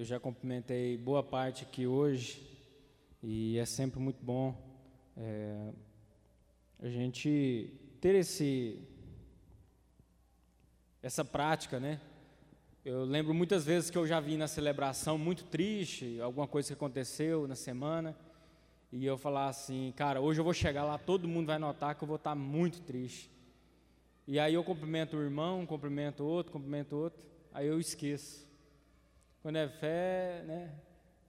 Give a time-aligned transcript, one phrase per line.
[0.00, 2.42] eu já cumprimentei boa parte aqui hoje
[3.22, 4.56] e é sempre muito bom
[5.14, 5.72] é,
[6.82, 7.70] a gente
[8.00, 8.80] ter esse
[11.02, 12.00] essa prática, né?
[12.82, 16.72] Eu lembro muitas vezes que eu já vim na celebração muito triste, alguma coisa que
[16.72, 18.16] aconteceu na semana,
[18.90, 22.02] e eu falar assim, cara, hoje eu vou chegar lá, todo mundo vai notar que
[22.02, 23.30] eu vou estar muito triste.
[24.26, 27.22] E aí eu cumprimento o irmão, cumprimento outro, cumprimento outro,
[27.52, 28.48] aí eu esqueço.
[29.42, 30.70] Quando é fé, né?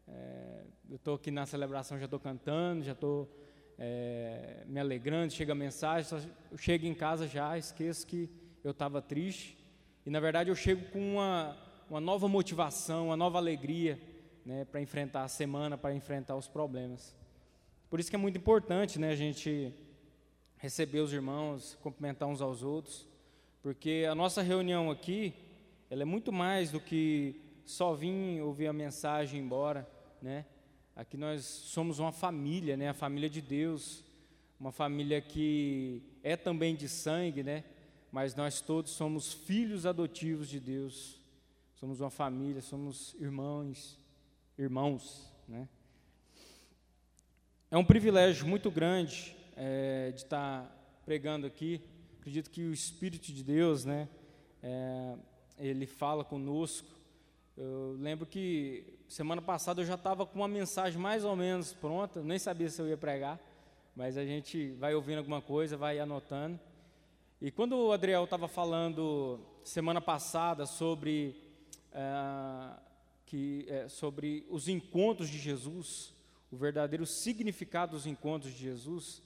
[0.05, 3.33] É, eu estou aqui na celebração, já estou cantando, já estou
[3.79, 6.17] é, me alegrando, chega a mensagem, só,
[6.51, 8.29] eu chego em casa já, esqueço que
[8.65, 9.57] eu estava triste.
[10.05, 11.57] E na verdade eu chego com uma,
[11.89, 13.97] uma nova motivação, uma nova alegria
[14.45, 17.15] né, para enfrentar a semana, para enfrentar os problemas.
[17.89, 19.73] Por isso que é muito importante né, a gente
[20.57, 23.07] receber os irmãos, cumprimentar uns aos outros,
[23.63, 25.33] porque a nossa reunião aqui,
[25.89, 29.89] ela é muito mais do que só vir ouvir a mensagem embora,
[30.21, 30.45] né?
[30.95, 32.89] Aqui nós somos uma família, né?
[32.89, 34.03] A família de Deus,
[34.59, 37.63] uma família que é também de sangue, né?
[38.11, 41.19] Mas nós todos somos filhos adotivos de Deus.
[41.75, 43.97] Somos uma família, somos irmãos,
[44.57, 45.67] irmãos, né?
[47.71, 50.69] É um privilégio muito grande é, de estar
[51.05, 51.81] pregando aqui.
[52.19, 54.09] Acredito que o Espírito de Deus, né,
[54.61, 55.15] é,
[55.57, 56.87] ele fala conosco.
[57.63, 62.19] Eu lembro que semana passada eu já estava com uma mensagem mais ou menos pronta,
[62.23, 63.39] nem sabia se eu ia pregar,
[63.95, 66.59] mas a gente vai ouvindo alguma coisa, vai anotando.
[67.39, 71.35] E quando o Adriel estava falando semana passada sobre,
[71.93, 72.79] é,
[73.27, 76.15] que, é, sobre os encontros de Jesus,
[76.51, 79.21] o verdadeiro significado dos encontros de Jesus,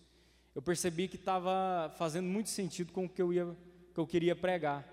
[0.53, 3.55] eu percebi que estava fazendo muito sentido com o que eu, ia,
[3.94, 4.86] que eu queria pregar.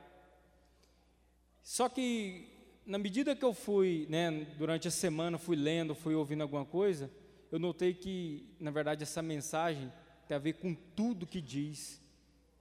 [1.60, 2.51] Só que,
[2.84, 7.10] na medida que eu fui, né, durante a semana, fui lendo, fui ouvindo alguma coisa,
[7.50, 9.92] eu notei que, na verdade, essa mensagem
[10.26, 12.00] tem a ver com tudo que diz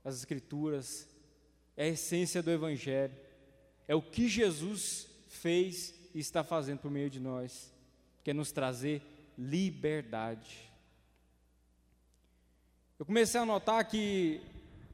[0.04, 1.08] as Escrituras,
[1.76, 3.16] é a essência do Evangelho,
[3.88, 7.74] é o que Jesus fez e está fazendo por meio de nós,
[8.24, 9.02] que é nos trazer
[9.38, 10.70] liberdade.
[13.00, 14.42] Eu comecei a notar que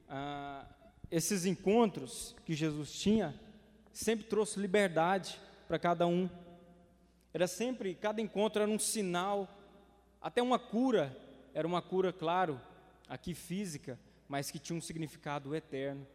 [0.08, 0.66] ah,
[1.12, 3.38] esses encontros que Jesus tinha
[3.98, 6.30] sempre trouxe liberdade para cada um.
[7.34, 9.50] Era sempre, cada encontro era um sinal,
[10.22, 11.16] até uma cura,
[11.54, 12.62] era uma cura, claro,
[13.08, 16.06] aqui física, mas que tinha um significado eterno.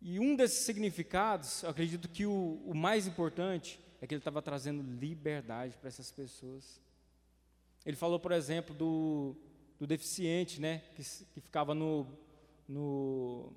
[0.00, 4.40] E um desses significados, eu acredito que o, o mais importante, é que ele estava
[4.40, 6.80] trazendo liberdade para essas pessoas.
[7.84, 9.36] Ele falou, por exemplo, do,
[9.78, 12.06] do deficiente, né, que, que ficava no,
[12.68, 13.52] no,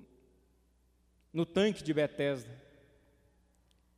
[1.32, 2.50] no tanque de Betesda.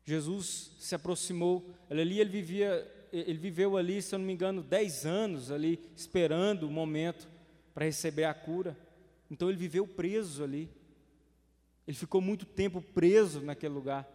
[0.05, 5.07] Jesus se aproximou, ali ele vivia, ele viveu ali, se eu não me engano, dez
[5.07, 7.29] anos ali, esperando o momento
[7.73, 8.77] para receber a cura.
[9.31, 10.71] Então ele viveu preso ali.
[11.87, 14.09] Ele ficou muito tempo preso naquele lugar.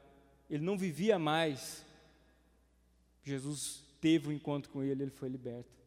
[0.50, 1.86] Ele não vivia mais.
[3.24, 5.80] Jesus teve um encontro com ele, ele foi liberto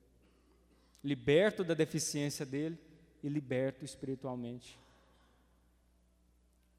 [1.02, 2.78] liberto da deficiência dele
[3.22, 4.78] e liberto espiritualmente.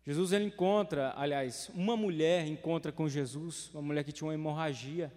[0.06, 5.12] Jesus ele encontra, aliás, uma mulher encontra com Jesus, uma mulher que tinha uma hemorragia.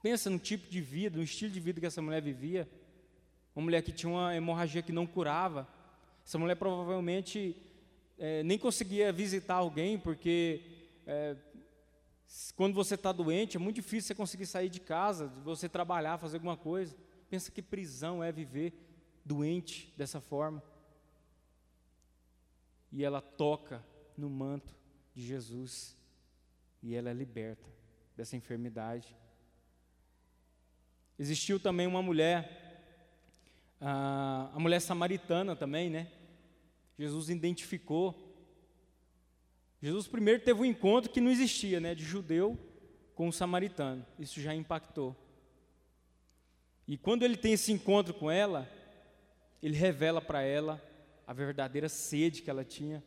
[0.00, 2.68] Pensa no tipo de vida, no estilo de vida que essa mulher vivia.
[3.56, 5.66] Uma mulher que tinha uma hemorragia que não curava.
[6.24, 7.56] Essa mulher provavelmente
[8.16, 10.62] é, nem conseguia visitar alguém, porque
[11.04, 11.36] é,
[12.54, 16.36] quando você está doente é muito difícil você conseguir sair de casa, você trabalhar, fazer
[16.36, 16.94] alguma coisa.
[17.28, 18.72] Pensa que prisão é viver
[19.24, 20.62] doente dessa forma.
[22.92, 23.84] E ela toca
[24.16, 24.74] no manto
[25.14, 25.96] de Jesus
[26.82, 27.68] e ela é liberta
[28.16, 29.14] dessa enfermidade.
[31.18, 36.12] Existiu também uma mulher, a, mulher samaritana também, né?
[36.98, 38.14] Jesus identificou.
[39.82, 41.94] Jesus primeiro teve um encontro que não existia, né?
[41.94, 42.58] De judeu
[43.14, 44.04] com o samaritano.
[44.18, 45.16] Isso já impactou.
[46.86, 48.70] E quando ele tem esse encontro com ela,
[49.62, 50.80] ele revela para ela
[51.26, 53.02] a verdadeira sede que ela tinha.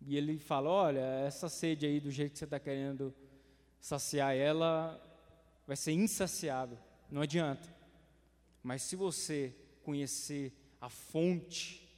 [0.00, 3.14] E ele fala: Olha, essa sede aí, do jeito que você está querendo
[3.80, 5.00] saciar ela,
[5.66, 6.78] vai ser insaciável.
[7.10, 7.68] Não adianta.
[8.62, 11.88] Mas se você conhecer a fonte,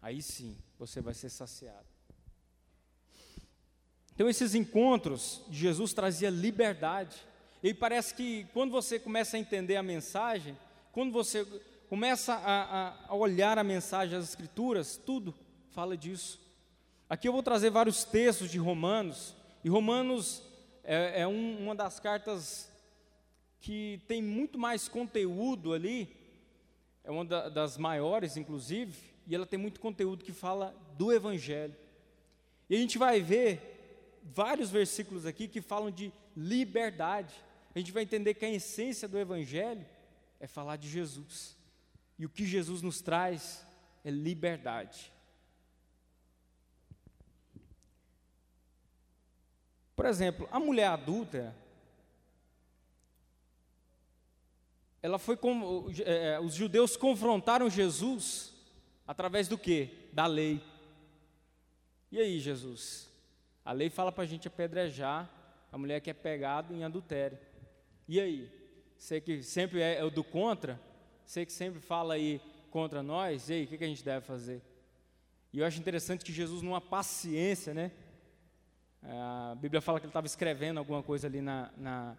[0.00, 1.86] aí sim você vai ser saciado.
[4.14, 7.16] Então, esses encontros de Jesus trazia liberdade.
[7.62, 10.58] E parece que quando você começa a entender a mensagem,
[10.90, 11.46] quando você
[11.92, 15.34] começa a, a, olhar a mensagem das Escrituras, tudo
[15.72, 16.40] fala disso.
[17.06, 20.42] Aqui eu vou trazer vários textos de Romanos, E Romanos
[20.82, 22.66] é, é um, uma das cartas
[23.60, 26.08] que tem muito mais conteúdo ali,
[27.04, 31.76] é uma da, das maiores, inclusive, e ela tem muito conteúdo que fala do Evangelho.
[32.70, 37.34] E a gente vai ver vários versículos aqui que falam de liberdade.
[37.74, 39.84] A gente vai entender que a essência do Evangelho
[40.40, 41.60] é falar de Jesus.
[42.22, 43.66] E o que Jesus nos traz
[44.04, 45.12] é liberdade.
[49.96, 51.52] Por exemplo, a mulher adulta,
[55.02, 58.54] ela foi com, é, os judeus confrontaram Jesus
[59.04, 60.08] através do que?
[60.12, 60.62] Da lei.
[62.08, 63.10] E aí, Jesus?
[63.64, 65.28] A lei fala para a gente apedrejar
[65.72, 67.36] a mulher que é pegada em adultério.
[68.06, 68.48] E aí?
[68.96, 70.80] Você que sempre é, é o do contra,
[71.24, 72.40] você que sempre fala aí
[72.70, 74.62] contra nós, e aí, o que, que a gente deve fazer?
[75.52, 77.92] E eu acho interessante que Jesus, numa paciência, né?
[79.02, 82.16] A Bíblia fala que ele estava escrevendo alguma coisa ali na, na,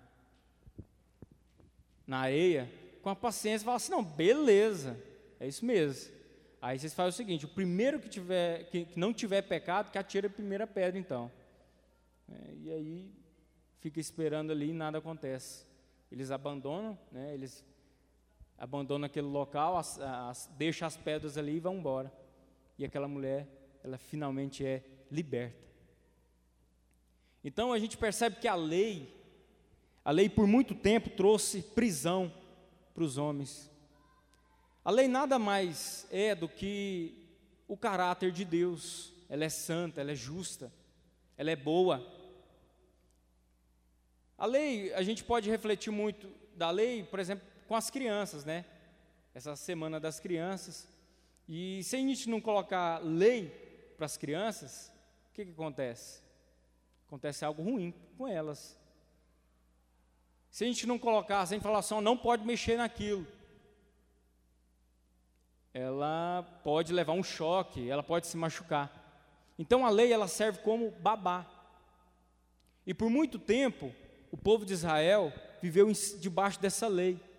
[2.05, 2.69] na areia,
[3.01, 4.99] com a paciência, fala assim: não, beleza,
[5.39, 6.13] é isso mesmo.
[6.61, 9.97] Aí vocês fazem o seguinte: o primeiro que, tiver, que, que não tiver pecado, que
[9.97, 11.31] atire a primeira pedra, então.
[12.31, 13.11] É, e aí
[13.79, 15.65] fica esperando ali e nada acontece.
[16.11, 17.65] Eles abandonam, né, eles
[18.57, 22.11] abandonam aquele local, as, as, deixam as pedras ali e vão embora.
[22.77, 23.47] E aquela mulher,
[23.83, 25.63] ela finalmente é liberta.
[27.43, 29.13] Então a gente percebe que a lei,
[30.03, 32.31] a lei por muito tempo trouxe prisão
[32.93, 33.69] para os homens.
[34.85, 37.27] A lei nada mais é do que
[37.67, 39.13] o caráter de Deus.
[39.29, 40.71] Ela é santa, ela é justa,
[41.37, 42.05] ela é boa.
[44.37, 48.65] A lei, a gente pode refletir muito da lei, por exemplo, com as crianças, né?
[49.33, 50.87] Essa semana das crianças.
[51.49, 53.49] E se a gente não colocar lei
[53.97, 54.93] para as crianças,
[55.31, 56.21] o que, que acontece?
[57.07, 58.77] acontece algo ruim com elas.
[60.51, 63.25] Se a gente não colocar, sem falar assim, não pode mexer naquilo,
[65.73, 68.91] ela pode levar um choque, ela pode se machucar.
[69.57, 71.43] Então a lei ela serve como babá.
[72.85, 73.91] E por muito tempo,
[74.31, 77.32] o povo de Israel viveu debaixo dessa lei.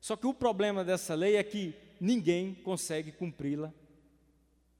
[0.00, 3.72] Só que o problema dessa lei é que ninguém consegue cumpri-la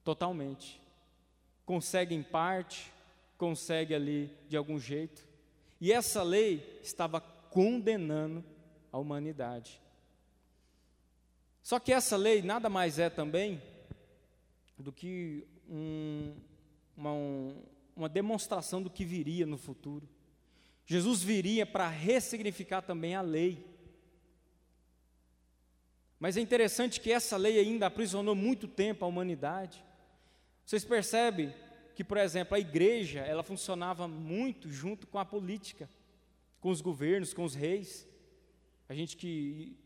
[0.02, 0.80] totalmente.
[1.66, 2.90] Consegue em parte,
[3.36, 5.26] consegue ali de algum jeito.
[5.80, 8.44] E essa lei estava condenando
[8.92, 9.80] a humanidade.
[11.62, 13.62] Só que essa lei nada mais é também
[14.78, 16.34] do que um,
[16.96, 17.62] uma, um,
[17.94, 20.08] uma demonstração do que viria no futuro.
[20.86, 23.64] Jesus viria para ressignificar também a lei.
[26.20, 29.82] Mas é interessante que essa lei ainda aprisionou muito tempo a humanidade.
[30.66, 31.52] Vocês percebem
[31.96, 35.88] que, por exemplo, a igreja, ela funcionava muito junto com a política,
[36.60, 38.06] com os governos, com os reis.
[38.86, 39.78] A gente que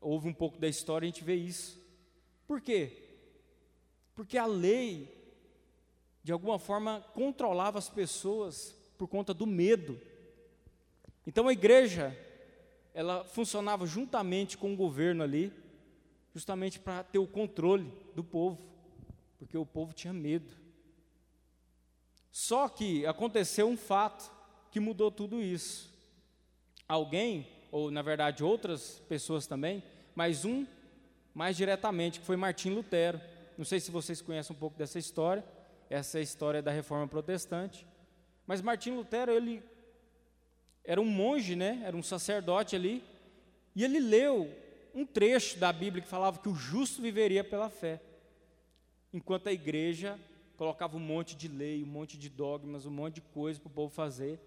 [0.00, 1.80] ouve um pouco da história, a gente vê isso.
[2.48, 3.04] Por quê?
[4.16, 5.16] Porque a lei,
[6.24, 10.00] de alguma forma, controlava as pessoas por conta do medo.
[11.24, 12.16] Então a igreja,
[12.94, 15.52] ela funcionava juntamente com o governo ali,
[16.34, 18.58] justamente para ter o controle do povo,
[19.38, 20.52] porque o povo tinha medo.
[22.30, 24.30] Só que aconteceu um fato
[24.70, 25.90] que mudou tudo isso.
[26.86, 29.82] Alguém, ou na verdade outras pessoas também,
[30.14, 30.66] mas um
[31.34, 33.20] mais diretamente, que foi Martim Lutero.
[33.56, 35.44] Não sei se vocês conhecem um pouco dessa história,
[35.88, 37.86] essa é a história da reforma protestante.
[38.46, 39.62] Mas Martim Lutero, ele
[40.84, 41.82] era um monge, né?
[41.84, 43.02] Era um sacerdote ali,
[43.74, 44.50] e ele leu
[44.94, 48.00] um trecho da Bíblia que falava que o justo viveria pela fé,
[49.12, 50.18] enquanto a igreja
[50.56, 53.72] colocava um monte de lei, um monte de dogmas, um monte de coisa para o
[53.72, 54.38] povo fazer.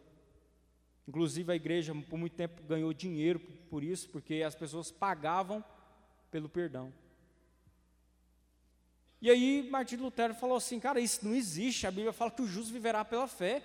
[1.07, 5.63] Inclusive a igreja por muito tempo ganhou dinheiro por isso, porque as pessoas pagavam
[6.29, 6.93] pelo perdão.
[9.21, 12.47] E aí Martinho Lutero falou assim, cara, isso não existe, a Bíblia fala que o
[12.47, 13.63] justo viverá pela fé.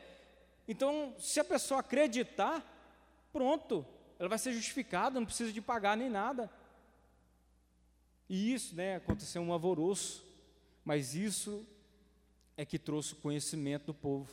[0.69, 2.63] Então, se a pessoa acreditar,
[3.33, 3.87] pronto,
[4.19, 6.51] ela vai ser justificada, não precisa de pagar nem nada.
[8.29, 10.23] E isso, né, aconteceu um alvoroço,
[10.85, 11.67] mas isso
[12.55, 14.31] é que trouxe o conhecimento do povo.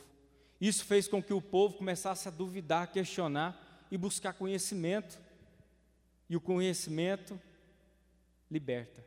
[0.60, 5.18] Isso fez com que o povo começasse a duvidar, questionar e buscar conhecimento.
[6.28, 7.40] E o conhecimento
[8.50, 9.04] liberta.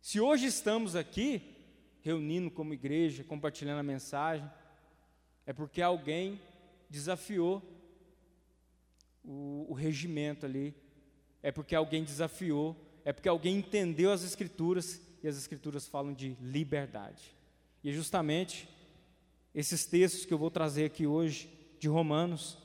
[0.00, 1.56] Se hoje estamos aqui,
[2.00, 4.48] reunindo como igreja, compartilhando a mensagem,
[5.48, 6.38] é porque alguém
[6.90, 7.62] desafiou
[9.24, 10.74] o, o regimento ali,
[11.42, 16.36] é porque alguém desafiou, é porque alguém entendeu as Escrituras e as Escrituras falam de
[16.42, 17.34] liberdade.
[17.82, 18.68] E é justamente
[19.54, 21.48] esses textos que eu vou trazer aqui hoje,
[21.80, 22.58] de Romanos.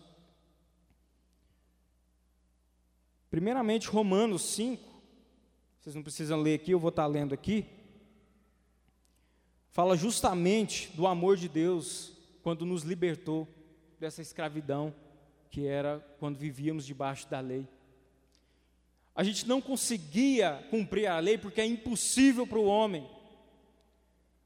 [3.31, 4.83] Primeiramente, Romanos 5,
[5.79, 7.65] vocês não precisam ler aqui, eu vou estar lendo aqui.
[9.69, 12.12] Fala justamente do amor de Deus
[12.43, 13.47] quando nos libertou
[13.99, 14.93] dessa escravidão
[15.49, 17.67] que era quando vivíamos debaixo da lei.
[19.15, 23.09] A gente não conseguia cumprir a lei porque é impossível para o homem.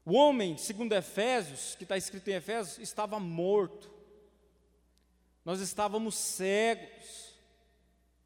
[0.04, 3.90] O homem, segundo Efésios, que está escrito em Efésios, estava morto.
[5.44, 7.34] Nós estávamos cegos.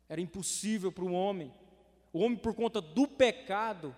[0.08, 1.52] Era impossível para o homem.
[2.12, 3.96] O homem, por conta do pecado,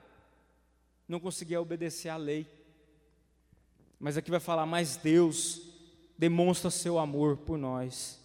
[1.09, 2.47] não conseguia obedecer à lei.
[4.05, 5.63] Mas aqui vai falar, mas Deus
[6.19, 8.21] demonstra seu amor por nós.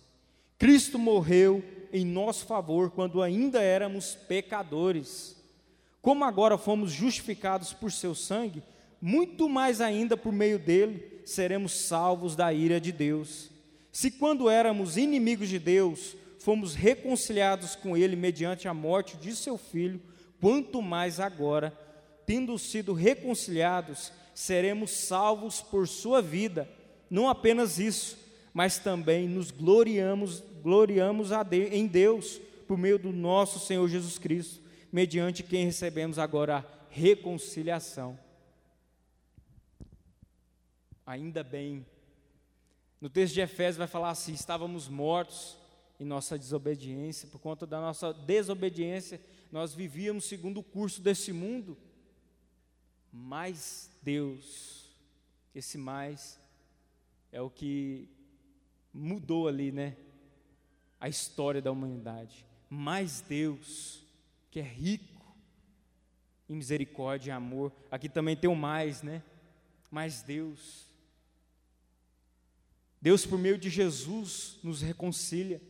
[0.57, 5.37] Cristo morreu em nosso favor quando ainda éramos pecadores.
[6.01, 8.61] Como agora fomos justificados por seu sangue,
[9.01, 13.49] muito mais ainda por meio dele seremos salvos da ira de Deus.
[13.89, 19.57] Se quando éramos inimigos de Deus, fomos reconciliados com ele mediante a morte de seu
[19.57, 20.01] filho,
[20.41, 21.71] quanto mais agora,
[22.25, 26.69] tendo sido reconciliados, seremos salvos por sua vida.
[27.09, 28.17] Não apenas isso,
[28.53, 31.29] mas também nos gloriamos, gloriamos
[31.71, 38.17] em Deus por meio do nosso Senhor Jesus Cristo, mediante quem recebemos agora a reconciliação
[41.09, 41.85] ainda bem.
[43.01, 45.57] No texto de Efésios vai falar assim: estávamos mortos
[45.99, 49.19] em nossa desobediência, por conta da nossa desobediência,
[49.51, 51.77] nós vivíamos segundo o curso desse mundo.
[53.11, 54.89] Mas Deus,
[55.53, 56.39] esse mais
[57.31, 58.07] é o que
[58.93, 59.95] mudou ali, né?
[60.99, 62.45] A história da humanidade.
[62.69, 64.03] Mas Deus,
[64.51, 65.25] que é rico
[66.47, 69.23] em misericórdia e amor, aqui também tem o mais, né?
[69.91, 70.89] Mas Deus,
[73.01, 75.61] Deus, por meio de Jesus, nos reconcilia.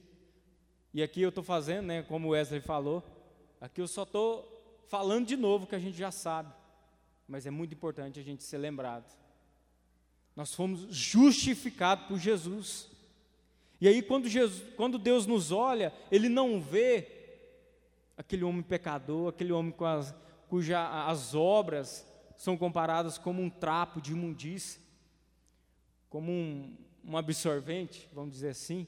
[0.93, 3.03] E aqui eu estou fazendo, né, como o Wesley falou,
[3.61, 6.51] aqui eu só estou falando de novo que a gente já sabe,
[7.29, 9.05] mas é muito importante a gente ser lembrado.
[10.35, 12.89] Nós fomos justificados por Jesus.
[13.79, 17.07] E aí, quando, Jesus, quando Deus nos olha, Ele não vê
[18.17, 20.13] aquele homem pecador, aquele homem as,
[20.47, 22.05] cuja as obras
[22.35, 24.81] são comparadas como um trapo de imundícia,
[26.09, 28.87] como um, um absorvente, vamos dizer assim,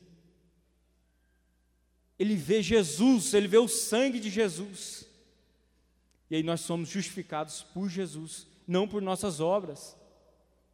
[2.17, 5.05] ele vê Jesus, ele vê o sangue de Jesus.
[6.31, 9.97] E aí nós somos justificados por Jesus, não por nossas obras.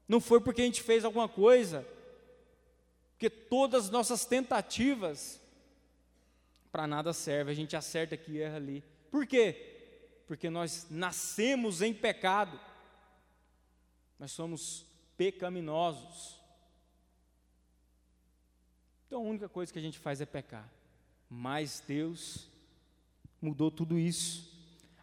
[0.07, 1.83] Não foi porque a gente fez alguma coisa,
[3.09, 5.41] porque todas as nossas tentativas
[6.71, 8.83] para nada serve, a gente acerta aqui erra ali.
[9.09, 10.21] Por quê?
[10.27, 12.59] Porque nós nascemos em pecado.
[14.19, 14.85] Nós somos
[15.17, 16.39] pecaminosos.
[19.07, 20.71] Então a única coisa que a gente faz é pecar.
[21.27, 22.47] Mas Deus
[23.41, 24.56] mudou tudo isso.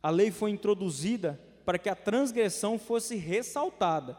[0.04, 4.18] A lei foi introduzida para que a transgressão fosse ressaltada,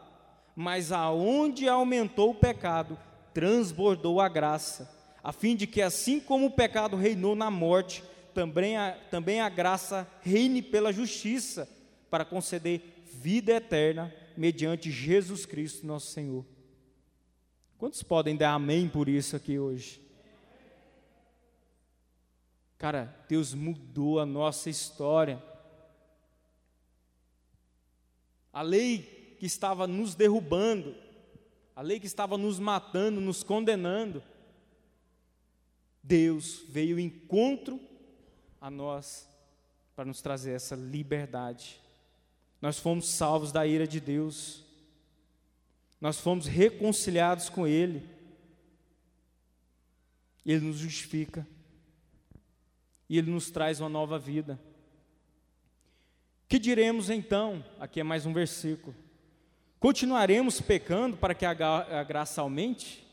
[0.56, 2.98] mas aonde aumentou o pecado,
[3.32, 8.02] transbordou a graça, a fim de que assim como o pecado reinou na morte,
[8.34, 11.68] também a, também a graça reine pela justiça,
[12.10, 16.44] para conceder vida eterna mediante Jesus Cristo, nosso Senhor.
[17.78, 20.04] Quantos podem dar amém por isso aqui hoje?
[22.76, 25.40] Cara, Deus mudou a nossa história.
[28.56, 30.94] A lei que estava nos derrubando,
[31.74, 34.22] a lei que estava nos matando, nos condenando,
[36.02, 37.78] Deus veio encontro
[38.58, 39.28] a nós
[39.94, 41.78] para nos trazer essa liberdade.
[42.58, 44.64] Nós fomos salvos da ira de Deus.
[46.00, 48.08] Nós fomos reconciliados com Ele.
[50.46, 51.46] Ele nos justifica.
[53.06, 54.58] E Ele nos traz uma nova vida.
[56.48, 57.64] Que diremos então?
[57.80, 58.94] Aqui é mais um versículo.
[59.80, 61.54] Continuaremos pecando para que a,
[62.04, 63.06] graça aumente?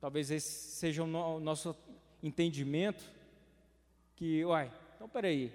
[0.00, 1.76] Talvez esse seja o, o nosso
[2.22, 3.04] entendimento.
[4.16, 5.52] Que, uai, então peraí.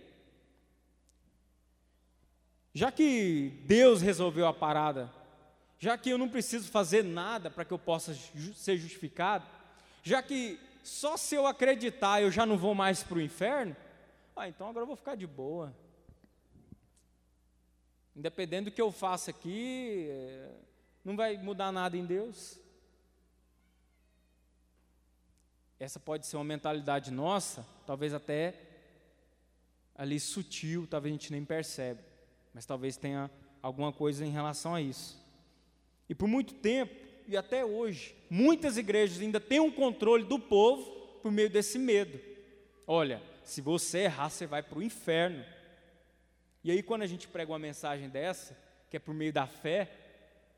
[2.74, 5.12] Já que Deus resolveu a parada
[5.84, 8.16] já que eu não preciso fazer nada para que eu possa
[8.56, 9.46] ser justificado,
[10.02, 13.76] já que só se eu acreditar eu já não vou mais para o inferno,
[14.34, 15.76] ah, então agora eu vou ficar de boa.
[18.16, 20.52] Independente do que eu faça aqui, eh,
[21.04, 22.60] não vai mudar nada em Deus.
[25.80, 28.56] Essa pode ser uma mentalidade nossa, talvez até
[29.96, 32.02] ali sutil, talvez a gente nem percebe,
[32.54, 33.30] mas talvez tenha
[33.62, 35.22] alguma coisa em relação a isso.
[36.08, 36.94] E por muito tempo,
[37.28, 40.84] e até hoje, muitas igrejas ainda têm um controle do povo
[41.22, 42.20] por meio desse medo.
[42.86, 45.44] Olha, se você errar, você vai para o inferno.
[46.64, 48.58] E aí, quando a gente prega uma mensagem dessa,
[48.90, 49.92] que é por meio da fé,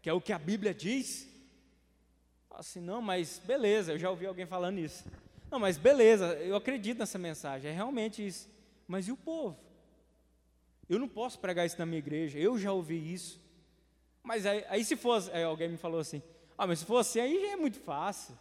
[0.01, 1.27] que é o que a Bíblia diz,
[2.51, 5.03] assim, não, mas beleza, eu já ouvi alguém falando isso.
[5.50, 8.50] Não, mas beleza, eu acredito nessa mensagem, é realmente isso.
[8.88, 9.57] Mas e o povo?
[10.88, 13.41] Eu não posso pregar isso na minha igreja, eu já ouvi isso.
[14.21, 16.21] Mas aí, aí se fosse, aí alguém me falou assim,
[16.57, 18.38] ah, mas se fosse assim, aí já é muito fácil.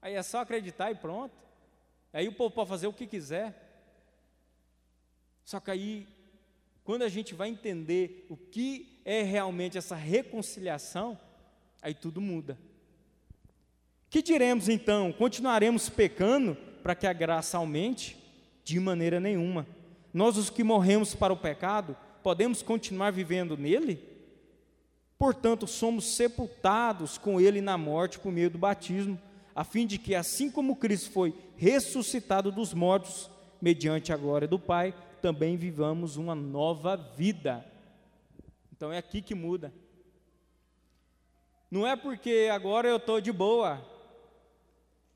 [0.00, 1.34] Aí é só acreditar e pronto.
[2.12, 3.60] Aí o povo pode fazer o que quiser.
[5.44, 6.08] Só que aí,
[6.84, 11.18] quando a gente vai entender o que é realmente essa reconciliação,
[11.82, 12.58] aí tudo muda.
[14.10, 15.10] Que diremos então?
[15.10, 18.16] Continuaremos pecando para que a graça aumente?
[18.62, 19.66] De maneira nenhuma.
[20.12, 23.98] Nós, os que morremos para o pecado, podemos continuar vivendo nele?
[25.18, 29.20] Portanto, somos sepultados com ele na morte por meio do batismo,
[29.54, 34.58] a fim de que, assim como Cristo foi ressuscitado dos mortos, mediante a glória do
[34.58, 37.64] Pai, também vivamos uma nova vida.
[38.70, 39.72] Então é aqui que muda.
[41.70, 43.82] Não é porque agora eu estou de boa,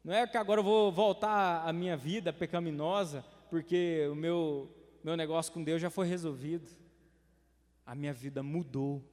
[0.03, 4.75] não é que agora eu vou voltar à minha vida pecaminosa, porque o meu,
[5.05, 6.71] meu negócio com Deus já foi resolvido.
[7.85, 9.05] A minha vida mudou.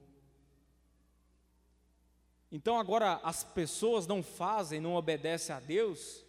[2.50, 6.24] Então agora as pessoas não fazem, não obedecem a Deus,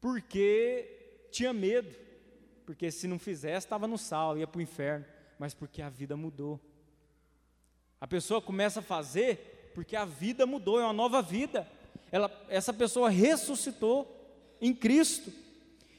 [0.00, 2.08] porque tinha medo,
[2.70, 5.04] porque se não fizesse estava no sal, ia para o inferno,
[5.40, 6.60] mas porque a vida mudou.
[8.00, 11.66] A pessoa começa a fazer porque a vida mudou, é uma nova vida
[12.12, 15.32] ela, essa pessoa ressuscitou em Cristo.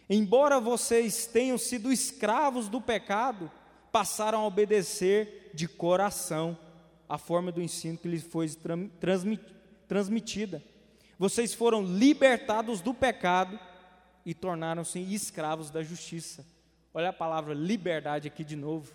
[0.10, 3.52] Embora vocês tenham sido escravos do pecado,
[3.92, 6.58] passaram a obedecer de coração
[7.10, 8.48] a forma do ensino que lhes foi
[9.90, 10.64] transmitida.
[11.20, 13.60] Vocês foram libertados do pecado
[14.26, 16.46] e tornaram-se escravos da justiça.
[16.94, 18.94] Olha a palavra liberdade aqui de novo.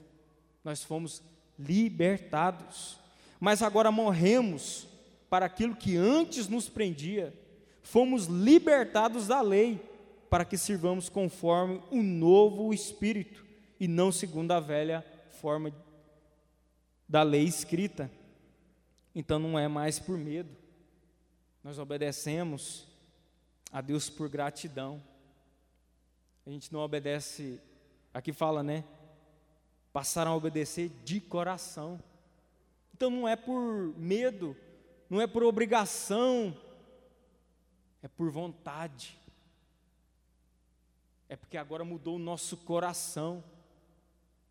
[0.63, 1.23] Nós fomos
[1.59, 2.99] libertados,
[3.41, 4.87] mas agora morremos
[5.31, 7.33] para aquilo que antes nos prendia,
[7.83, 9.81] fomos libertados da lei,
[10.29, 13.45] para que sirvamos conforme o novo Espírito,
[13.79, 15.05] e não segundo a velha
[15.41, 15.73] forma
[17.09, 18.11] da lei escrita.
[19.15, 20.51] Então não é mais por medo,
[21.63, 22.87] nós obedecemos
[23.73, 25.03] a Deus por gratidão.
[26.47, 27.61] A gente não obedece,
[28.17, 28.83] aqui fala, né?
[29.93, 32.01] Passaram a obedecer de coração.
[32.95, 34.57] Então não é por medo,
[35.11, 36.57] não é por obrigação,
[38.03, 39.21] é por vontade.
[41.29, 43.45] É porque agora mudou o nosso coração.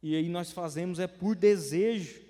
[0.04, 2.22] E aí nós fazemos é por desejo.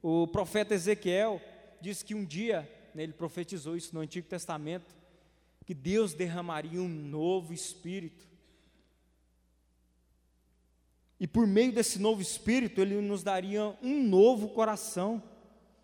[0.00, 1.40] O profeta Ezequiel
[1.80, 4.94] disse que um dia, né, ele profetizou isso no Antigo Testamento,
[5.66, 8.27] que Deus derramaria um novo espírito.
[11.20, 15.22] E por meio desse novo espírito, ele nos daria um novo coração.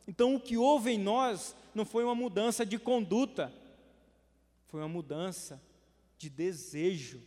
[0.06, 3.52] Então, o que houve em nós não foi uma mudança de conduta,
[4.68, 5.60] foi uma mudança
[6.16, 7.20] de desejo,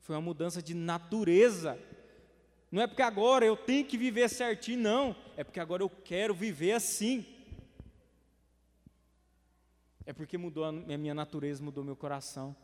[0.00, 1.78] foi uma mudança de natureza.
[2.70, 6.34] Não é porque agora eu tenho que viver certinho, não, é porque agora eu quero
[6.34, 7.26] viver assim.
[10.06, 12.54] É porque mudou a minha natureza, mudou meu coração.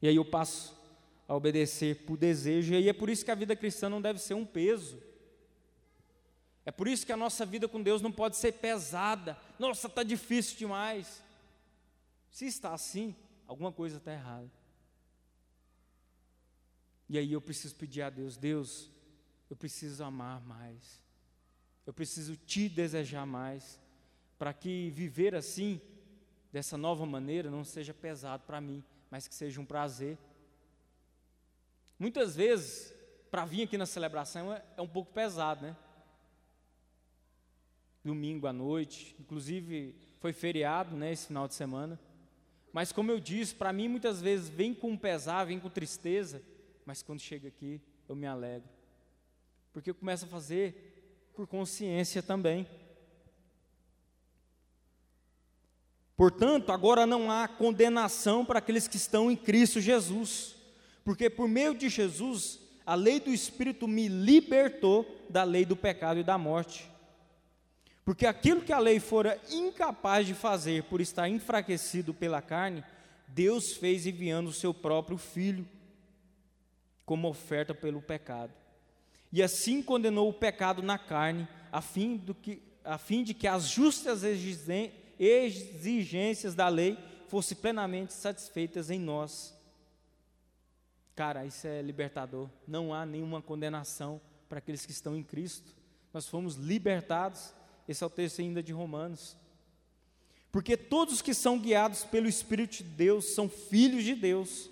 [0.00, 0.83] E aí eu passo
[1.26, 4.18] a obedecer por desejo, e aí é por isso que a vida cristã não deve
[4.18, 5.02] ser um peso.
[6.66, 9.36] É por isso que a nossa vida com Deus não pode ser pesada.
[9.58, 11.22] Nossa, está difícil demais.
[12.30, 13.14] Se está assim,
[13.46, 14.50] alguma coisa está errada.
[17.08, 18.90] E aí eu preciso pedir a Deus: Deus,
[19.50, 21.02] eu preciso amar mais.
[21.86, 23.78] Eu preciso te desejar mais.
[24.38, 25.80] Para que viver assim,
[26.50, 30.18] dessa nova maneira, não seja pesado para mim, mas que seja um prazer.
[31.98, 32.94] Muitas vezes,
[33.30, 35.76] para vir aqui na celebração é, é um pouco pesado, né?
[38.04, 41.98] domingo à noite, inclusive foi feriado, né, esse final de semana.
[42.72, 46.42] Mas como eu disse, para mim muitas vezes vem com pesar, vem com tristeza,
[46.84, 48.68] mas quando chega aqui eu me alegro.
[49.72, 52.66] Porque eu começo a fazer por consciência também.
[56.16, 60.54] Portanto, agora não há condenação para aqueles que estão em Cristo Jesus,
[61.04, 66.18] porque por meio de Jesus, a lei do Espírito me libertou da lei do pecado
[66.20, 66.90] e da morte.
[68.04, 72.84] Porque aquilo que a lei fora incapaz de fazer por estar enfraquecido pela carne,
[73.28, 75.66] Deus fez enviando o seu próprio filho
[77.06, 78.52] como oferta pelo pecado.
[79.32, 83.46] E assim condenou o pecado na carne, a fim, do que, a fim de que
[83.48, 84.22] as justas
[85.18, 89.53] exigências da lei fossem plenamente satisfeitas em nós.
[91.14, 92.48] Cara, isso é libertador.
[92.66, 95.74] Não há nenhuma condenação para aqueles que estão em Cristo.
[96.12, 97.54] Nós fomos libertados.
[97.88, 99.36] Esse é o texto ainda de Romanos.
[100.50, 104.70] Porque todos que são guiados pelo Espírito de Deus são filhos de Deus,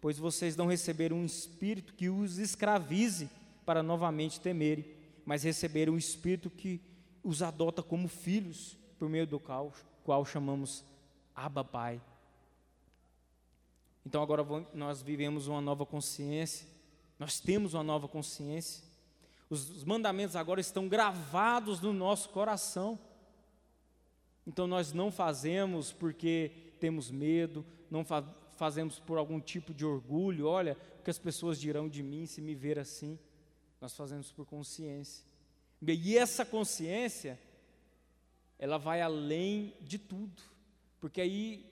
[0.00, 3.28] pois vocês não receberam um espírito que os escravize
[3.66, 4.86] para novamente temerem,
[5.26, 6.80] mas receberam um espírito que
[7.22, 10.82] os adota como filhos, por meio do qual, qual chamamos
[11.34, 12.00] Abba Pai.
[14.04, 16.66] Então agora nós vivemos uma nova consciência,
[17.18, 18.84] nós temos uma nova consciência.
[19.50, 22.98] Os, os mandamentos agora estão gravados no nosso coração.
[24.46, 28.22] Então nós não fazemos porque temos medo, não fa
[28.56, 32.40] fazemos por algum tipo de orgulho, olha, o que as pessoas dirão de mim se
[32.40, 33.16] me ver assim.
[33.80, 35.24] Nós fazemos por consciência.
[35.80, 37.38] E essa consciência,
[38.58, 40.42] ela vai além de tudo,
[40.98, 41.70] porque aí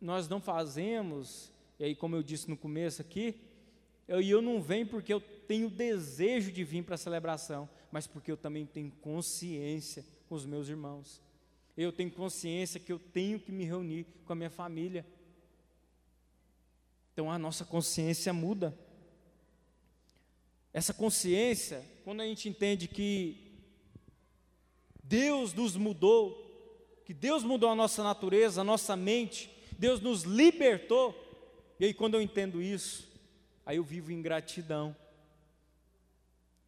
[0.00, 3.34] nós não fazemos, e aí como eu disse no começo aqui,
[4.06, 8.30] eu, eu não venho porque eu tenho desejo de vir para a celebração, mas porque
[8.30, 11.20] eu também tenho consciência com os meus irmãos
[11.82, 15.06] eu tenho consciência que eu tenho que me reunir com a minha família.
[17.12, 18.76] Então a nossa consciência muda.
[20.72, 23.50] Essa consciência, quando a gente entende que
[25.02, 26.46] Deus nos mudou,
[27.04, 31.14] que Deus mudou a nossa natureza, a nossa mente, Deus nos libertou,
[31.80, 33.10] e aí quando eu entendo isso,
[33.64, 34.94] aí eu vivo em gratidão.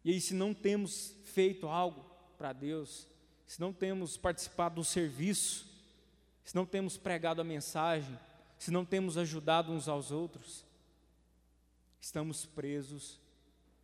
[0.03, 2.03] E aí, se não temos feito algo
[2.37, 3.07] para Deus,
[3.45, 5.65] se não temos participado do serviço,
[6.43, 8.19] se não temos pregado a mensagem,
[8.57, 10.65] se não temos ajudado uns aos outros,
[12.01, 13.19] estamos presos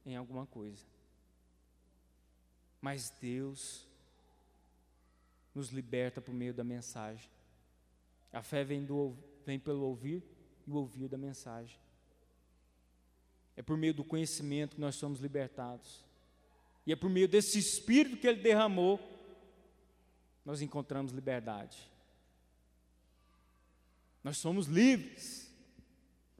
[0.05, 0.83] em alguma coisa.
[2.81, 3.87] Mas Deus
[5.53, 7.29] nos liberta por meio da mensagem.
[8.33, 9.15] A fé vem, do,
[9.45, 10.23] vem pelo ouvir
[10.69, 11.77] e o ouvir da mensagem.
[13.57, 16.05] É por meio do conhecimento que nós somos libertados.
[16.85, 18.99] E é por meio desse Espírito que Ele derramou
[20.49, 21.77] nós encontramos liberdade.
[24.23, 25.47] Nós somos livres.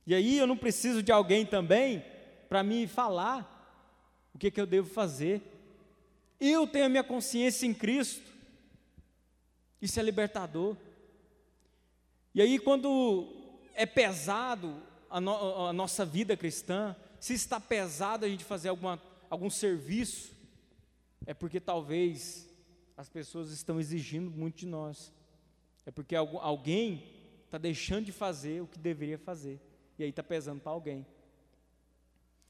[0.04, 2.04] E aí eu não preciso de alguém também
[2.48, 3.56] para me falar
[4.34, 5.44] o que, que eu devo fazer.
[6.40, 8.32] Eu tenho a minha consciência em Cristo.
[9.80, 10.76] Isso é libertador.
[12.34, 13.39] E aí, quando
[13.80, 14.76] é pesado
[15.10, 20.34] a, no, a nossa vida cristã, se está pesado a gente fazer alguma, algum serviço,
[21.26, 22.46] é porque talvez
[22.98, 25.14] as pessoas estão exigindo muito de nós.
[25.86, 27.06] É porque alguém
[27.46, 29.62] está deixando de fazer o que deveria fazer.
[29.98, 31.06] E aí está pesando para alguém.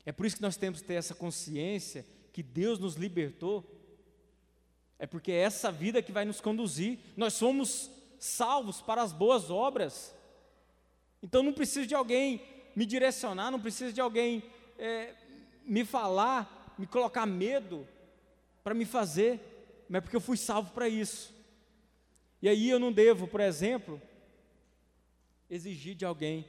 [0.04, 3.64] É por isso que nós temos que ter essa consciência que Deus nos libertou.
[4.98, 6.98] É porque é essa vida que vai nos conduzir.
[7.16, 10.18] Nós somos salvos para as boas obras.
[11.22, 12.42] Então não preciso de alguém
[12.76, 14.44] me direcionar, não preciso de alguém
[14.78, 15.14] é,
[15.66, 17.88] me falar, me colocar medo
[18.64, 19.50] para me fazer
[19.90, 21.34] mas é porque eu fui salvo para isso.
[22.40, 24.00] E aí eu não devo, por exemplo,
[25.50, 26.46] exigir de alguém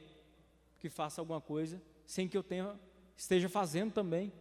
[0.79, 2.79] que faça alguma coisa sem que eu tenha,
[3.17, 4.31] esteja fazendo também.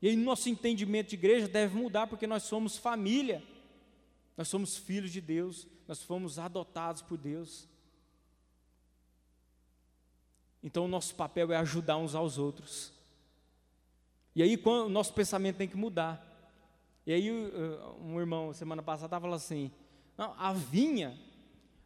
[0.00, 3.42] E aí nosso entendimento de igreja deve mudar porque nós somos família.
[4.36, 7.66] Nós somos filhos de Deus, nós fomos adotados por Deus.
[10.66, 12.92] Então o nosso papel é ajudar uns aos outros.
[14.34, 16.20] E aí o nosso pensamento tem que mudar.
[17.06, 19.70] E aí um irmão, semana passada, falando assim,
[20.18, 21.16] não, a vinha,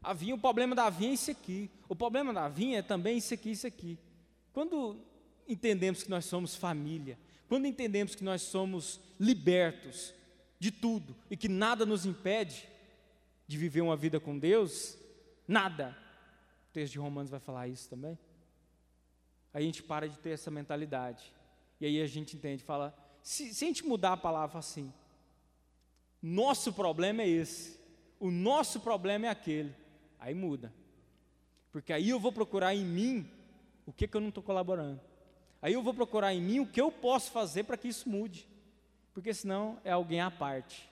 [0.02, 1.70] a vinha, o problema da vinha é isso aqui.
[1.90, 3.98] O problema da vinha é também isso aqui, isso aqui.
[4.50, 4.96] Quando
[5.46, 7.18] entendemos que nós somos família,
[7.50, 10.14] quando entendemos que nós somos libertos
[10.58, 12.66] de tudo e que nada nos impede
[13.46, 14.96] de viver uma vida com Deus,
[15.46, 15.94] nada.
[16.70, 18.18] O texto de Romanos vai falar isso também.
[19.52, 21.32] A gente para de ter essa mentalidade.
[21.80, 24.92] E aí a gente entende, fala, se, se a gente mudar a palavra assim,
[26.22, 27.78] nosso problema é esse.
[28.18, 29.74] O nosso problema é aquele.
[30.18, 30.72] Aí muda.
[31.72, 33.30] Porque aí eu vou procurar em mim
[33.86, 35.00] o que, que eu não estou colaborando.
[35.62, 38.48] Aí eu vou procurar em mim o que eu posso fazer para que isso mude.
[39.12, 40.88] Porque senão é alguém à parte,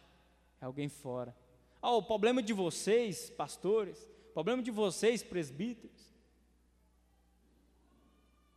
[0.61, 1.35] é alguém fora.
[1.81, 3.99] Ah, o problema de vocês, pastores,
[4.31, 6.13] o problema de vocês, presbíteros,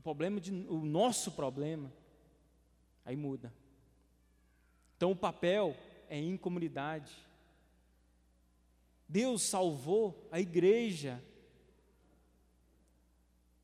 [0.01, 1.93] o problema de, o nosso problema,
[3.05, 3.53] aí muda.
[4.97, 5.77] Então o papel
[6.09, 7.13] é em comunidade.
[9.07, 11.23] Deus salvou a igreja.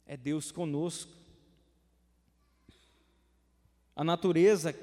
[0.06, 1.12] É Deus conosco.
[3.96, 4.78] A natureza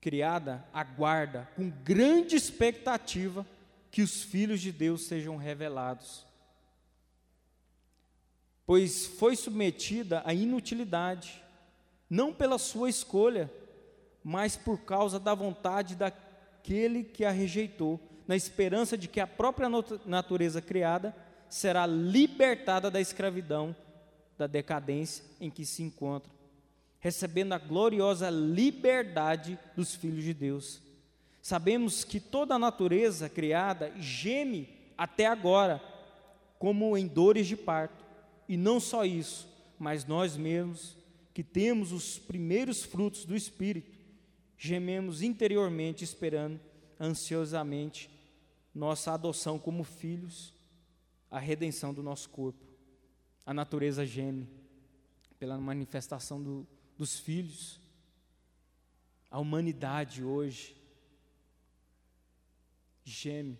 [0.00, 3.46] criada aguarda com grande expectativa
[3.88, 6.26] que os filhos de Deus sejam revelados.
[8.64, 11.42] Pois foi submetida à inutilidade,
[12.08, 13.50] não pela sua escolha,
[14.22, 19.68] mas por causa da vontade daquele que a rejeitou, na esperança de que a própria
[20.06, 21.14] natureza criada
[21.48, 23.74] será libertada da escravidão,
[24.38, 26.32] da decadência em que se encontra,
[26.98, 30.80] recebendo a gloriosa liberdade dos filhos de Deus.
[31.42, 35.82] Sabemos que toda a natureza criada geme até agora,
[36.58, 38.01] como em dores de parto,
[38.52, 40.94] e não só isso, mas nós mesmos,
[41.32, 43.98] que temos os primeiros frutos do Espírito,
[44.58, 46.60] gememos interiormente, esperando
[47.00, 48.10] ansiosamente
[48.74, 50.52] nossa adoção como filhos,
[51.30, 52.62] a redenção do nosso corpo.
[53.46, 54.46] A natureza geme
[55.38, 56.66] pela manifestação do,
[56.98, 57.80] dos filhos.
[59.30, 60.76] A humanidade hoje
[63.02, 63.58] geme.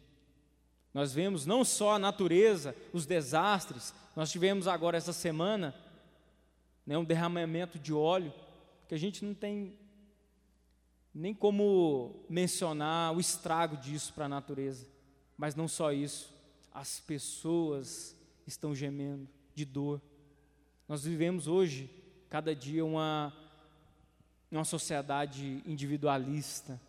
[0.93, 5.75] Nós vemos não só a natureza, os desastres, nós tivemos agora essa semana
[6.87, 8.33] né, um derramamento de óleo,
[8.89, 9.75] que a gente não tem
[11.15, 14.87] nem como mencionar o estrago disso para a natureza.
[15.37, 16.33] Mas não só isso,
[16.73, 20.01] as pessoas estão gemendo de dor.
[20.89, 21.91] Nós vivemos hoje,
[22.29, 23.33] cada dia, uma,
[24.51, 26.81] uma sociedade individualista,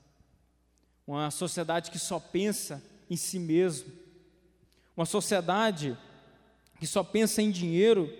[1.05, 2.81] uma sociedade que só pensa
[3.13, 3.93] em si mesmo,
[4.97, 5.95] uma sociedade
[6.79, 8.11] que só pensa em dinheiro,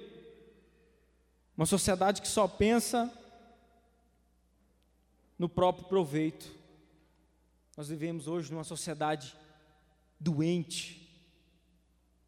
[1.58, 3.12] uma sociedade que só pensa
[5.38, 6.52] no próprio proveito.
[7.76, 9.36] Nós vivemos hoje numa sociedade
[10.20, 11.10] doente.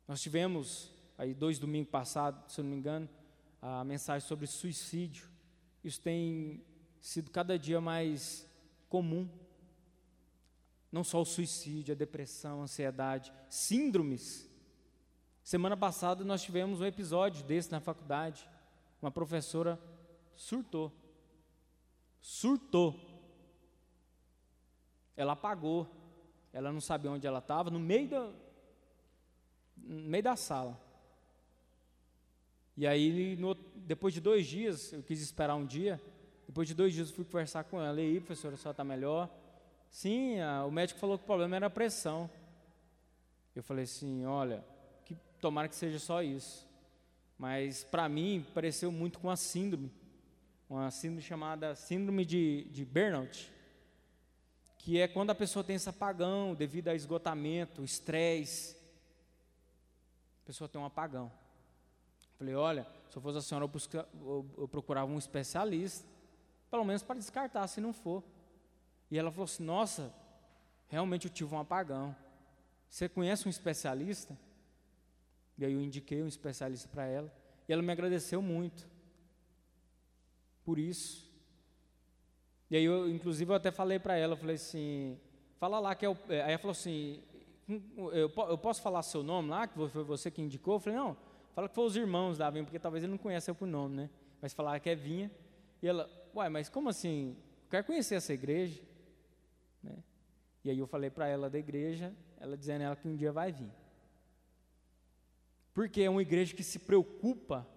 [0.07, 3.07] Nós tivemos aí dois domingos passados, se eu não me engano,
[3.61, 5.27] a mensagem sobre suicídio.
[5.83, 6.63] Isso tem
[6.99, 8.49] sido cada dia mais
[8.89, 9.29] comum.
[10.95, 14.49] Não só o suicídio, a depressão, a ansiedade, síndromes.
[15.43, 18.47] Semana passada nós tivemos um episódio desse na faculdade.
[19.01, 19.77] Uma professora
[20.37, 20.89] surtou.
[22.21, 22.97] Surtou.
[25.17, 25.85] Ela apagou.
[26.53, 28.31] Ela não sabia onde ela estava, no meio da,
[29.75, 30.79] no meio da sala.
[32.77, 36.01] E aí, no, depois de dois dias, eu quis esperar um dia.
[36.47, 37.99] Depois de dois dias, eu fui conversar com ela.
[37.99, 39.29] E aí, professora, a senhora está melhor?
[39.89, 42.29] Sim, a, o médico falou que o problema era a pressão.
[43.55, 44.63] Eu falei assim: olha,
[45.05, 46.67] que, tomara que seja só isso.
[47.37, 49.91] Mas para mim, pareceu muito com a síndrome.
[50.69, 53.51] Uma síndrome chamada Síndrome de, de Burnout.
[54.77, 58.75] Que é quando a pessoa tem esse apagão devido a esgotamento, estresse.
[60.43, 61.31] A pessoa tem um apagão.
[62.37, 63.69] Falei, olha, se eu fosse a senhora,
[64.57, 66.05] eu procurava um especialista,
[66.69, 68.23] pelo menos para descartar, se não for.
[69.09, 70.13] E ela falou assim: Nossa,
[70.87, 72.15] realmente eu tive um apagão.
[72.89, 74.37] Você conhece um especialista?
[75.57, 77.33] E aí eu indiquei um especialista para ela.
[77.67, 78.87] E ela me agradeceu muito
[80.63, 81.31] por isso.
[82.69, 85.19] E aí eu, inclusive, eu até falei para ela, eu falei assim,
[85.57, 86.17] fala lá que é o.
[86.29, 87.21] É, aí ela falou assim,
[87.69, 90.75] hum, eu, eu posso falar seu nome lá, que foi você que indicou?
[90.75, 91.17] Eu falei, não,
[91.55, 93.95] Fala que foi os irmãos da Vinha, porque talvez ele não conhece eu por nome,
[93.95, 94.09] né?
[94.41, 95.31] Mas falaram que é Vinha.
[95.81, 97.37] E ela, uai, mas como assim?
[97.69, 98.83] Quer conhecer essa igreja?
[100.65, 103.51] E aí eu falei para ela da igreja, ela dizendo ela que um dia vai
[103.51, 103.69] vir.
[105.75, 107.67] Porque é uma igreja que se preocupa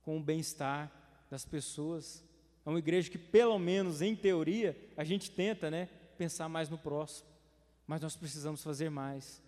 [0.00, 0.88] com o bem-estar
[1.28, 2.24] das pessoas.
[2.64, 6.78] É uma igreja que, pelo menos em teoria, a gente tenta, né, pensar mais no
[6.78, 7.28] próximo.
[7.88, 9.42] Mas nós precisamos fazer mais.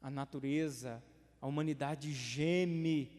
[0.00, 1.02] A natureza,
[1.40, 3.10] a humanidade geme.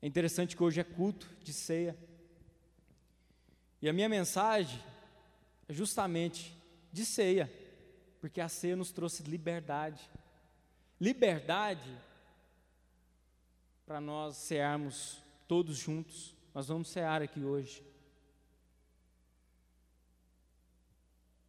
[0.00, 1.94] É interessante que hoje é culto de ceia.
[3.82, 4.91] E a minha mensagem
[5.72, 6.56] justamente
[6.92, 7.52] de ceia,
[8.20, 10.08] porque a ceia nos trouxe liberdade.
[11.00, 11.98] Liberdade
[13.86, 16.36] para nós cearmos todos juntos.
[16.54, 17.82] Nós vamos cear aqui hoje.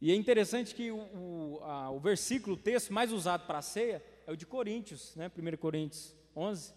[0.00, 3.62] E é interessante que o, o, a, o versículo, o texto mais usado para a
[3.62, 5.30] ceia, é o de Coríntios, né?
[5.34, 6.74] 1 Coríntios 11.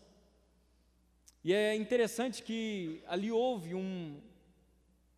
[1.43, 4.21] E é interessante que ali houve um,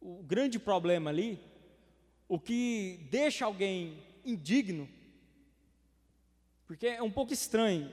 [0.01, 1.39] um grande problema ali,
[2.29, 4.87] o que deixa alguém indigno,
[6.65, 7.91] porque é um pouco estranho.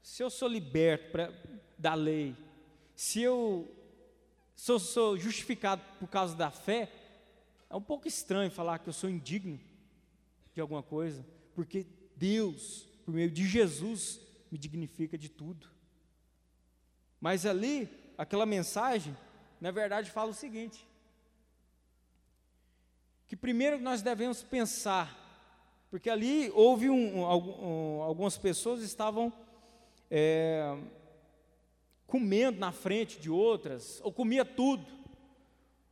[0.00, 1.30] Se eu sou liberto pra,
[1.76, 2.34] da lei,
[2.96, 3.70] se eu
[4.56, 6.90] sou, sou justificado por causa da fé,
[7.68, 9.60] é um pouco estranho falar que eu sou indigno
[10.54, 11.22] de alguma coisa,
[11.54, 15.66] porque Deus por meio de Jesus, me dignifica de tudo.
[17.18, 19.16] Mas ali, aquela mensagem,
[19.58, 20.86] na verdade, fala o seguinte:
[23.28, 25.28] que primeiro nós devemos pensar
[25.90, 29.32] Porque ali houve um, um, algumas pessoas estavam
[30.10, 30.76] é,
[32.06, 34.84] comendo na frente de outras, ou comia tudo.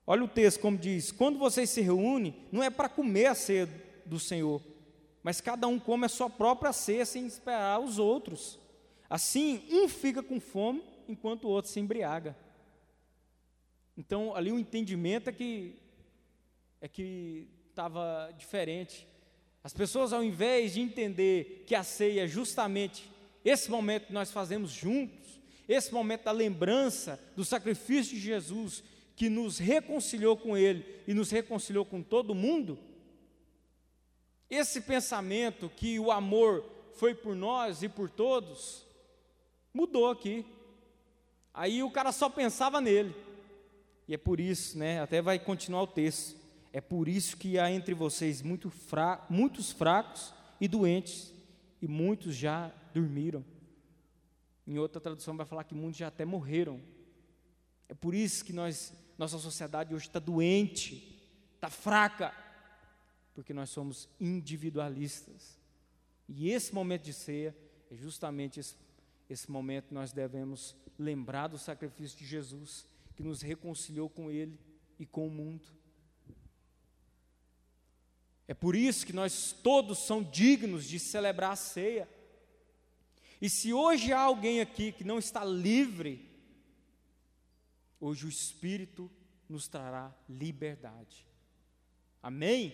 [0.07, 3.69] Olha o texto como diz: quando vocês se reúnem, não é para comer a ceia
[4.05, 4.61] do Senhor,
[5.23, 8.59] mas cada um come a sua própria ceia sem esperar os outros.
[9.09, 12.37] Assim, um fica com fome enquanto o outro se embriaga.
[13.97, 15.86] Então, ali o entendimento é que
[16.81, 19.07] é que estava diferente.
[19.63, 23.11] As pessoas, ao invés de entender que a ceia é justamente
[23.45, 28.83] esse momento que nós fazemos juntos, esse momento da lembrança do sacrifício de Jesus,
[29.15, 32.79] que nos reconciliou com Ele e nos reconciliou com todo mundo,
[34.49, 38.87] esse pensamento que o amor foi por nós e por todos,
[39.75, 40.47] mudou aqui.
[41.53, 43.15] Aí o cara só pensava nele.
[44.07, 45.01] E é por isso, né?
[45.01, 46.46] Até vai continuar o texto.
[46.77, 51.33] É por isso que há entre vocês muito fra muitos fracos e doentes,
[51.81, 53.43] e muitos já dormiram.
[54.67, 56.79] Em outra tradução vai falar que muitos já até morreram.
[57.89, 61.19] É por isso que nós, nossa sociedade hoje está doente,
[61.55, 62.31] está fraca,
[63.33, 65.59] porque nós somos individualistas.
[66.29, 67.57] E esse momento de ceia
[67.91, 68.77] é justamente esse,
[69.31, 74.61] esse momento que nós devemos lembrar do sacrifício de Jesus, que nos reconciliou com Ele
[74.99, 75.76] e com o mundo.
[78.49, 82.09] É por isso que nós todos somos dignos de celebrar a ceia.
[83.41, 86.31] E se hoje há alguém aqui que não está livre,
[88.01, 89.11] hoje o Espírito
[89.49, 91.27] nos trará liberdade.
[92.23, 92.73] Amém?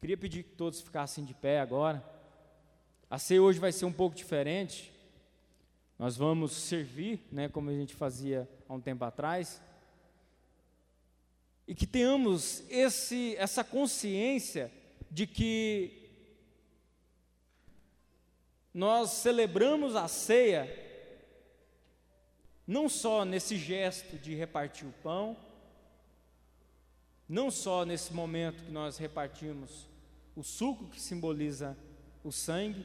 [0.00, 2.04] Queria pedir que todos ficassem de pé agora.
[3.08, 4.92] A ceia hoje vai ser um pouco diferente.
[5.98, 9.60] Nós vamos servir, né, como a gente fazia há um tempo atrás.
[11.66, 14.70] E que tenhamos esse, essa consciência
[15.10, 16.10] de que
[18.72, 20.84] nós celebramos a ceia
[22.66, 25.36] não só nesse gesto de repartir o pão,
[27.28, 29.88] não só nesse momento que nós repartimos
[30.34, 31.76] o suco que simboliza
[32.22, 32.84] o sangue,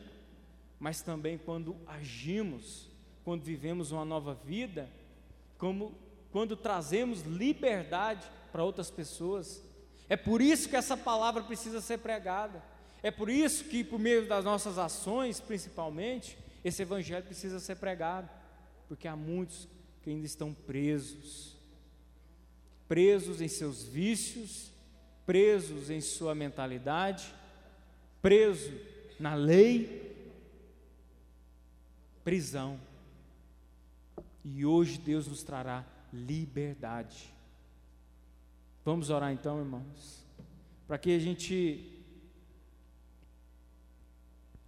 [0.80, 2.88] mas também quando agimos,
[3.24, 4.90] quando vivemos uma nova vida,
[5.58, 5.94] como
[6.32, 9.62] quando trazemos liberdade para outras pessoas.
[10.10, 12.62] É por isso que essa palavra precisa ser pregada.
[13.02, 18.30] É por isso que, por meio das nossas ações, principalmente, esse evangelho precisa ser pregado,
[18.88, 19.68] porque há muitos
[20.04, 21.62] que ainda estão presos
[22.92, 24.70] presos em seus vícios,
[25.26, 27.34] presos em sua mentalidade,
[28.22, 28.70] preso
[29.18, 30.14] na lei,
[32.22, 32.78] prisão.
[34.44, 37.34] E hoje Deus nos trará liberdade.
[38.84, 40.26] Vamos orar então, irmãos,
[40.88, 41.88] para que a gente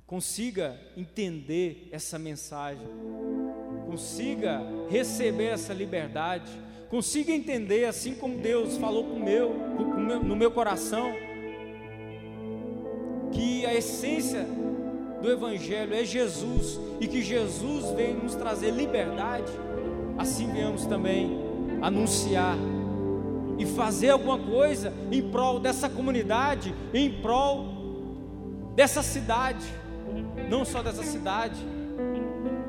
[0.05, 2.85] consiga entender essa mensagem,
[3.87, 6.51] consiga receber essa liberdade,
[6.89, 9.51] consiga entender assim como Deus falou com meu,
[10.23, 11.11] no meu coração,
[13.31, 14.45] que a essência
[15.23, 19.51] do Evangelho é Jesus e que Jesus vem nos trazer liberdade,
[20.19, 21.31] assim venhamos também
[21.81, 22.55] anunciar
[23.57, 27.67] e fazer alguma coisa em prol dessa comunidade, em prol
[28.75, 29.83] dessa cidade
[30.49, 31.59] não só dessa cidade,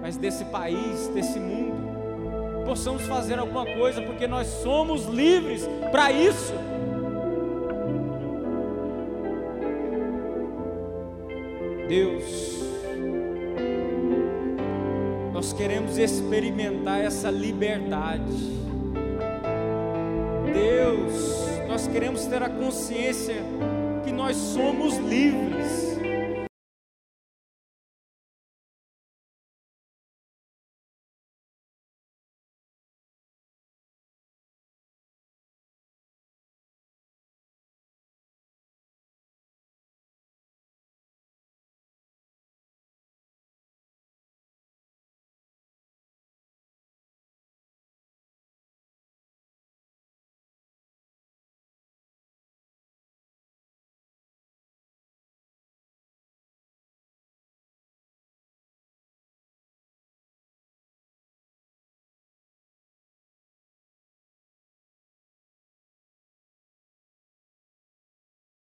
[0.01, 2.65] mas desse país, desse mundo.
[2.65, 6.55] Possamos fazer alguma coisa, porque nós somos livres para isso.
[11.89, 12.65] Deus,
[15.33, 18.64] nós queremos experimentar essa liberdade.
[20.55, 23.43] Deus, nós queremos ter a consciência
[24.05, 25.84] que nós somos livres